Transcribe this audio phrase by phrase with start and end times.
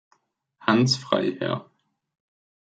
[0.65, 1.69] Hans Frhr.